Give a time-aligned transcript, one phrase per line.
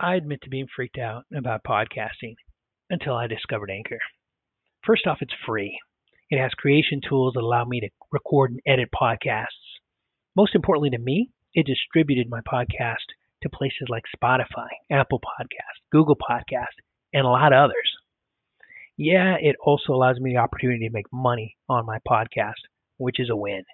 [0.00, 2.36] I admit to being freaked out about podcasting
[2.88, 3.98] until I discovered Anchor.
[4.86, 5.76] First off, it's free.
[6.30, 9.48] It has creation tools that allow me to record and edit podcasts.
[10.36, 13.10] Most importantly to me, it distributed my podcast
[13.42, 16.78] to places like Spotify, Apple Podcast, Google Podcast,
[17.12, 17.90] and a lot of others.
[18.96, 22.62] Yeah, it also allows me the opportunity to make money on my podcast,
[22.98, 23.64] which is a win.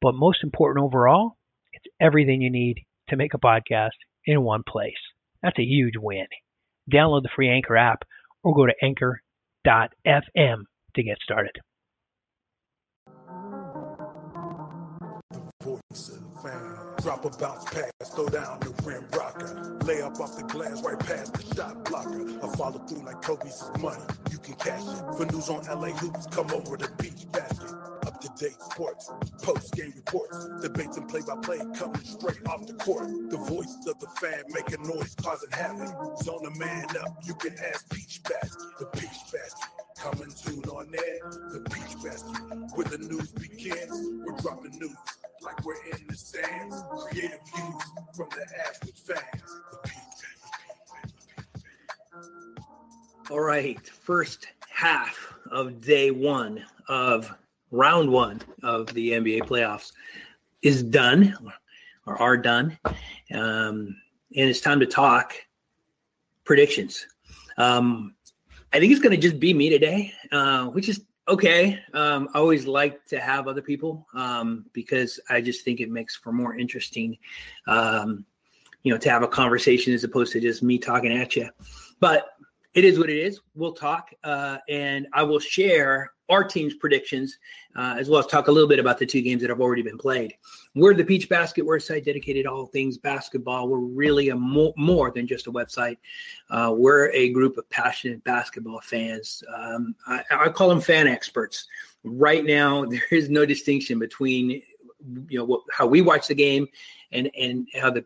[0.00, 1.36] But most important overall,
[1.72, 3.90] it's everything you need to make a podcast
[4.24, 4.94] in one place.
[5.42, 6.26] That's a huge win.
[6.92, 8.02] Download the free Anchor app
[8.42, 10.62] or go to anchor.fm
[10.94, 11.58] to get started.
[17.02, 19.78] Drop a bounce pass, throw down the rim rocker.
[19.84, 22.20] Lay up off the glass right past the shot blocker.
[22.42, 24.02] I follow through like Kobe's money.
[24.30, 25.14] You can cash it.
[25.16, 27.91] For news on LA hoops, come over to Peach Basket.
[28.42, 29.08] Date sports,
[29.40, 33.06] post game reports, debates and play by play coming straight off the court.
[33.30, 36.18] The voice of the fan making noise, causing havoc.
[36.18, 38.60] Zone a man up, you can ask Peach Basket.
[38.80, 39.68] The Peach Basket.
[39.96, 42.36] Coming soon on air, the Peach Basket.
[42.74, 44.96] Where the news begins, we're dropping news
[45.40, 46.82] like we're in the stands.
[46.98, 47.82] Creative views
[48.16, 49.60] from the average fans.
[49.70, 50.02] The Peach
[53.30, 57.32] All right, first half of day one of
[57.72, 59.92] round one of the NBA playoffs
[60.60, 61.36] is done
[62.06, 62.78] or are done.
[63.34, 63.96] Um,
[64.36, 65.34] and it's time to talk
[66.44, 67.06] predictions.
[67.58, 68.14] Um,
[68.72, 71.78] I think it's going to just be me today, uh, which is okay.
[71.92, 76.16] Um, I always like to have other people um, because I just think it makes
[76.16, 77.18] for more interesting,
[77.66, 78.24] um,
[78.82, 81.48] you know, to have a conversation as opposed to just me talking at you.
[82.00, 82.30] But
[82.74, 83.40] it is what it is.
[83.54, 87.38] We'll talk, uh, and I will share our team's predictions,
[87.76, 89.82] uh, as well as talk a little bit about the two games that have already
[89.82, 90.34] been played.
[90.74, 91.64] We're the Peach Basket.
[91.64, 93.68] We're a site dedicated to all things basketball.
[93.68, 95.98] We're really a mo- more than just a website.
[96.50, 99.44] Uh, we're a group of passionate basketball fans.
[99.54, 101.66] Um, I, I call them fan experts.
[102.02, 104.62] Right now, there is no distinction between
[105.28, 106.66] you know how we watch the game
[107.10, 108.04] and and how the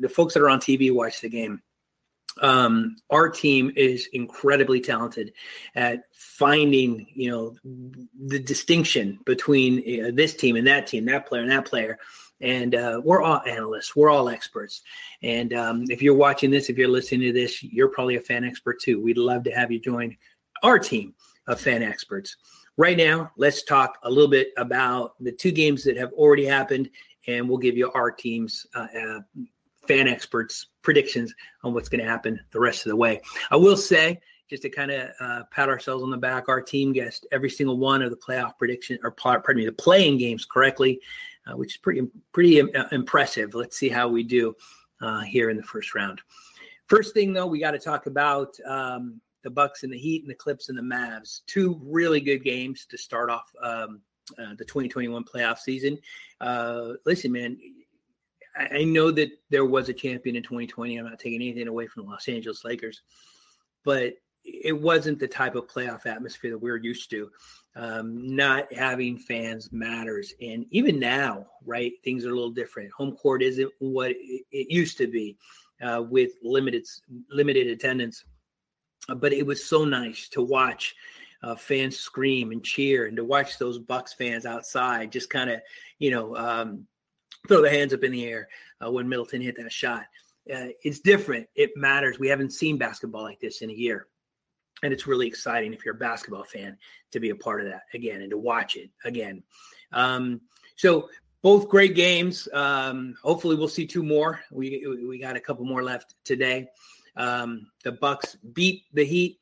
[0.00, 1.62] the folks that are on TV watch the game
[2.40, 5.32] um, our team is incredibly talented
[5.74, 7.56] at finding, you know,
[8.26, 11.98] the distinction between uh, this team and that team, that player and that player.
[12.40, 14.82] And uh, we're all analysts, we're all experts.
[15.22, 18.44] And um, if you're watching this, if you're listening to this, you're probably a fan
[18.44, 19.00] expert too.
[19.00, 20.16] We'd love to have you join
[20.62, 21.14] our team
[21.46, 22.36] of fan experts.
[22.76, 26.88] Right now, let's talk a little bit about the two games that have already happened,
[27.28, 29.20] and we'll give you our team's uh, uh,
[29.86, 33.20] fan experts predictions on what's going to happen the rest of the way.
[33.50, 36.92] I will say, just to kind of uh, pat ourselves on the back, our team
[36.92, 41.00] guessed every single one of the playoff prediction or pardon me, the playing games correctly,
[41.46, 43.54] uh, which is pretty pretty uh, impressive.
[43.54, 44.54] Let's see how we do
[45.00, 46.20] uh, here in the first round.
[46.86, 50.30] First thing though, we got to talk about um, the Bucks and the Heat and
[50.30, 51.40] the Clips and the Mavs.
[51.46, 54.00] Two really good games to start off um,
[54.38, 55.98] uh, the 2021 playoff season.
[56.40, 57.56] Uh, listen, man,
[58.54, 60.96] I know that there was a champion in 2020.
[60.96, 63.02] I'm not taking anything away from the Los Angeles Lakers,
[63.84, 64.14] but
[64.44, 67.30] it wasn't the type of playoff atmosphere that we're used to.
[67.74, 71.92] Um, not having fans matters, and even now, right?
[72.04, 72.92] Things are a little different.
[72.92, 75.38] Home court isn't what it used to be
[75.80, 76.86] uh, with limited
[77.30, 78.24] limited attendance,
[79.16, 80.94] but it was so nice to watch.
[81.42, 85.60] Uh, fans scream and cheer, and to watch those Bucks fans outside, just kind of,
[85.98, 86.86] you know, um,
[87.48, 88.48] throw the hands up in the air
[88.84, 90.04] uh, when Middleton hit that shot.
[90.52, 91.46] Uh, it's different.
[91.54, 92.18] It matters.
[92.18, 94.06] We haven't seen basketball like this in a year.
[94.82, 96.76] And it's really exciting if you're a basketball fan
[97.12, 99.44] to be a part of that again and to watch it again.
[99.92, 100.40] Um,
[100.74, 101.08] so
[101.42, 102.48] both great games.
[102.52, 104.40] Um, hopefully, we'll see two more.
[104.50, 106.68] We we got a couple more left today.
[107.16, 109.38] Um, the Bucks beat the Heat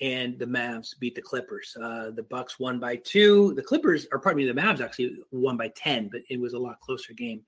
[0.00, 1.76] and the Mavs beat the Clippers.
[1.80, 3.54] Uh, the Bucks won by two.
[3.54, 6.58] The Clippers, or pardon me, the Mavs actually won by ten, but it was a
[6.58, 7.42] lot closer game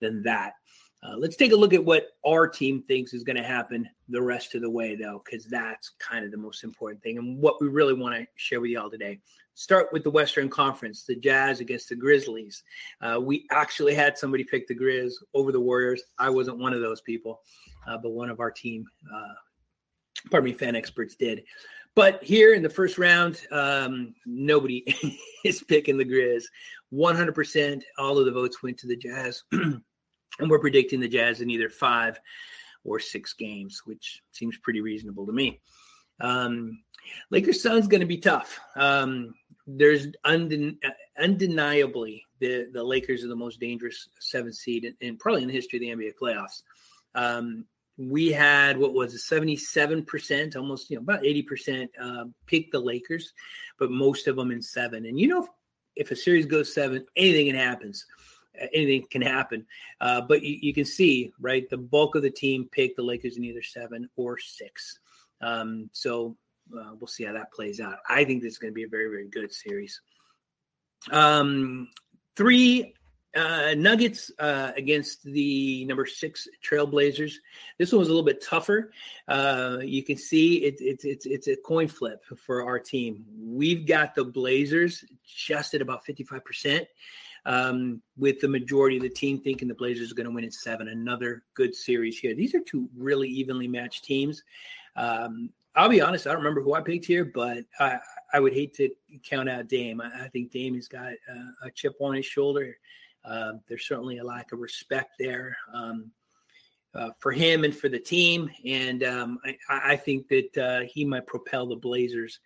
[0.00, 0.54] than that.
[1.02, 4.20] Uh, let's take a look at what our team thinks is going to happen the
[4.20, 7.60] rest of the way, though, because that's kind of the most important thing and what
[7.60, 9.20] we really want to share with y'all today.
[9.54, 12.62] Start with the Western Conference, the Jazz against the Grizzlies.
[13.00, 16.02] Uh, we actually had somebody pick the Grizz over the Warriors.
[16.18, 17.40] I wasn't one of those people,
[17.86, 18.84] uh, but one of our team,
[19.14, 19.34] uh,
[20.30, 21.44] pardon me, fan experts did.
[21.94, 24.84] But here in the first round, um, nobody
[25.44, 26.44] is picking the Grizz.
[26.92, 29.42] 100%, all of the votes went to the Jazz.
[29.52, 32.20] and we're predicting the Jazz in either five
[32.84, 35.60] or six games, which seems pretty reasonable to me.
[36.20, 36.82] Um,
[37.30, 38.58] Lakers Suns going to be tough.
[38.76, 39.34] Um,
[39.66, 40.78] there's unden-
[41.18, 45.78] undeniably the, the Lakers are the most dangerous seventh seed and probably in the history
[45.78, 46.62] of the NBA playoffs.
[47.14, 47.64] Um,
[47.98, 53.32] we had what was it, 77%, almost you know about 80% uh, pick the Lakers,
[53.78, 55.06] but most of them in seven.
[55.06, 55.48] And you know, if,
[55.96, 57.92] if a series goes seven, anything can happen.
[58.72, 59.66] Anything can happen.
[60.00, 63.36] Uh, but you, you, can see, right, the bulk of the team picked the Lakers
[63.36, 64.98] in either seven or six.
[65.42, 66.36] Um, so
[66.74, 67.98] uh, we'll see how that plays out.
[68.08, 70.00] I think this is going to be a very, very good series.
[71.10, 71.88] Um,
[72.34, 72.94] three
[73.36, 77.34] uh, Nuggets uh, against the number six Trailblazers.
[77.78, 78.90] This one was a little bit tougher.
[79.28, 83.24] Uh, you can see it, it, it's it's a coin flip for our team.
[83.38, 86.88] We've got the Blazers just at about fifty five percent.
[87.44, 90.50] Um, with the majority of the team thinking the Blazers are going to win in
[90.50, 90.88] seven.
[90.88, 92.34] Another good series here.
[92.34, 94.42] These are two really evenly matched teams.
[94.96, 97.98] Um, I'll be honest, I don't remember who I picked here, but I,
[98.32, 98.90] I would hate to
[99.22, 100.00] count out Dame.
[100.00, 101.12] I, I think Dame has got
[101.62, 102.78] a chip on his shoulder.
[103.26, 106.10] Uh, there's certainly a lack of respect there um,
[106.94, 111.04] uh, for him and for the team, and um, I, I, think that uh, he
[111.04, 112.38] might propel the Blazers.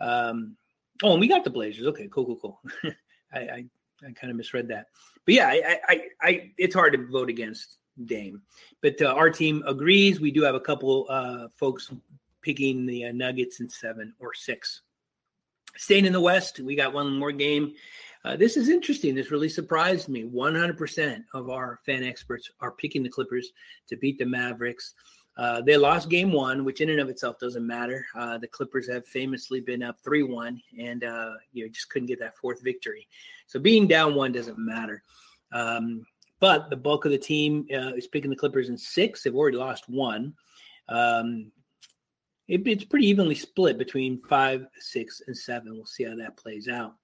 [0.00, 0.56] Um,
[1.02, 1.86] oh, and we got the Blazers.
[1.86, 2.60] Okay, cool, cool, cool.
[3.32, 3.64] I, I,
[4.06, 4.86] I kind of misread that,
[5.24, 8.42] but yeah, I, I, it's hard to vote against Dame,
[8.82, 10.20] but uh, our team agrees.
[10.20, 11.90] We do have a couple uh, folks
[12.42, 14.82] picking the Nuggets in seven or six.
[15.76, 17.74] Staying in the West, we got one more game
[18.24, 19.14] uh, this is interesting.
[19.14, 20.24] This really surprised me.
[20.24, 23.50] 100% of our fan experts are picking the Clippers
[23.88, 24.94] to beat the Mavericks.
[25.36, 28.04] Uh, they lost game one, which in and of itself doesn't matter.
[28.16, 32.08] Uh, the Clippers have famously been up 3 1 and uh, you know, just couldn't
[32.08, 33.06] get that fourth victory.
[33.46, 35.04] So being down one doesn't matter.
[35.52, 36.04] Um,
[36.40, 39.22] but the bulk of the team uh, is picking the Clippers in six.
[39.22, 40.34] They've already lost one.
[40.88, 41.52] Um,
[42.48, 45.74] it, it's pretty evenly split between five, six, and seven.
[45.74, 46.94] We'll see how that plays out.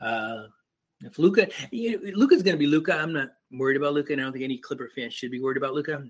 [0.00, 0.44] Uh,
[1.00, 2.94] if Luka, you know, Luka's going to be Luka.
[2.94, 5.56] I'm not worried about Luka, and I don't think any Clipper fan should be worried
[5.56, 6.04] about Luka.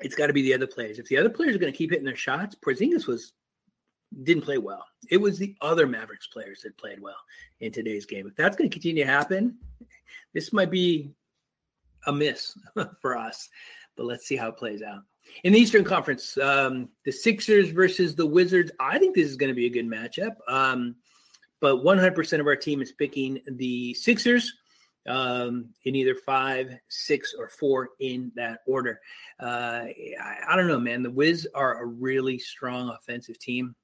[0.00, 0.98] It's got to be the other players.
[0.98, 3.32] If the other players are going to keep hitting their shots, Porzingis was
[4.24, 4.84] didn't play well.
[5.10, 7.16] It was the other Mavericks players that played well
[7.60, 8.26] in today's game.
[8.26, 9.56] If that's going to continue to happen,
[10.34, 11.12] this might be
[12.06, 12.56] a miss
[13.00, 13.48] for us.
[13.96, 15.02] But let's see how it plays out.
[15.44, 18.72] In the Eastern Conference, um, the Sixers versus the Wizards.
[18.80, 20.32] I think this is going to be a good matchup.
[20.48, 20.96] Um,
[21.62, 24.52] but 100% of our team is picking the Sixers
[25.06, 29.00] um, in either five, six, or four in that order.
[29.40, 29.84] Uh,
[30.20, 31.04] I, I, don't know, man.
[31.04, 33.76] The Wiz are a really strong offensive team.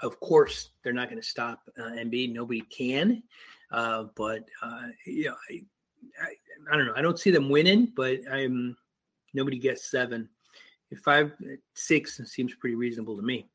[0.00, 2.32] Of course, they're not going to stop uh, Embiid.
[2.32, 3.22] Nobody can.
[3.70, 5.62] Uh, but uh, you know, I,
[6.22, 6.94] I, I, don't know.
[6.96, 8.76] I don't see them winning, but I'm
[9.34, 10.28] nobody gets seven.
[10.90, 11.32] If five,
[11.74, 13.46] six seems pretty reasonable to me.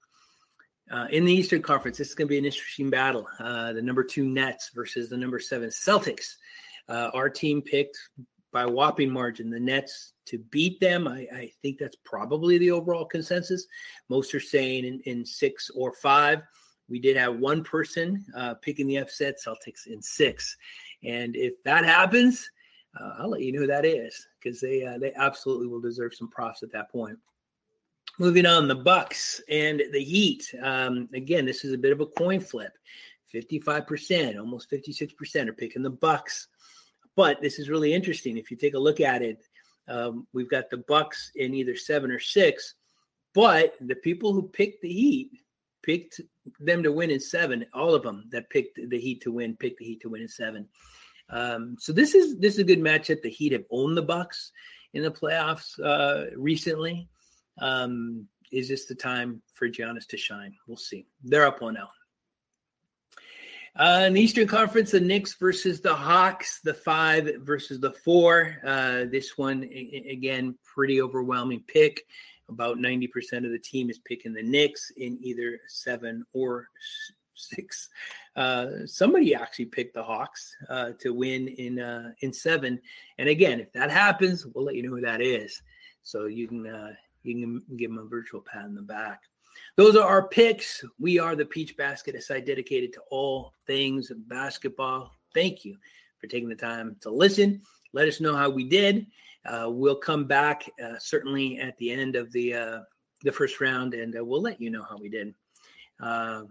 [0.92, 3.28] Uh, in the Eastern Conference, this is going to be an interesting battle.
[3.40, 6.36] Uh, the number two Nets versus the number seven Celtics.
[6.88, 7.98] Uh, our team picked
[8.52, 11.08] by whopping margin the Nets to beat them.
[11.08, 13.68] I, I, think that's probably the overall consensus.
[14.10, 16.42] Most are saying in, in six or five.
[16.88, 20.58] We did have one person uh, picking the upset, Celtics in six.
[21.04, 22.50] And if that happens,
[23.00, 26.16] uh, I'll let you know who that is because they uh, they absolutely will deserve
[26.16, 27.18] some props at that point.
[28.22, 30.54] Moving on, the Bucks and the Heat.
[30.62, 32.74] Um, again, this is a bit of a coin flip.
[33.34, 36.50] 55%, almost 56% are picking the Bucks.
[37.16, 38.38] But this is really interesting.
[38.38, 39.42] If you take a look at it,
[39.88, 42.76] um, we've got the Bucks in either seven or six,
[43.34, 45.32] but the people who picked the Heat
[45.82, 46.20] picked
[46.60, 47.66] them to win in seven.
[47.74, 50.28] All of them that picked the Heat to win picked the Heat to win in
[50.28, 50.68] seven.
[51.30, 53.22] Um, so this is this is a good matchup.
[53.22, 54.52] The Heat have owned the Bucks
[54.94, 57.08] in the playoffs uh, recently.
[57.60, 60.56] Um, is this the time for Giannis to shine?
[60.68, 61.06] We'll see.
[61.24, 61.88] They're up 1 0.
[63.76, 68.58] Uh, in the Eastern Conference, the Knicks versus the Hawks, the five versus the four.
[68.66, 72.06] Uh, this one, again, pretty overwhelming pick.
[72.50, 76.68] About 90% of the team is picking the Knicks in either seven or
[77.36, 77.90] six.
[78.36, 82.80] Uh, somebody actually picked the Hawks uh, to win in uh, in seven.
[83.18, 85.62] And again, if that happens, we'll let you know who that is.
[86.02, 89.22] So you can uh, you can give them a virtual pat in the back.
[89.76, 90.84] Those are our picks.
[91.00, 95.12] We are the Peach Basket, a site dedicated to all things basketball.
[95.34, 95.78] Thank you
[96.20, 97.62] for taking the time to listen.
[97.94, 99.08] Let us know how we did.
[99.46, 102.80] Uh, we'll come back uh, certainly at the end of the uh,
[103.24, 105.34] the first round, and uh, we'll let you know how we did.
[106.02, 106.44] Uh,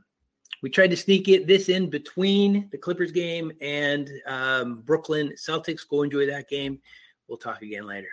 [0.62, 5.88] we tried to sneak it this in between the Clippers game and um, Brooklyn Celtics.
[5.88, 6.80] Go enjoy that game.
[7.28, 8.08] We'll talk again later.